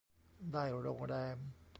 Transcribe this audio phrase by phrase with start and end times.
[0.53, 1.37] ได้โรงแรม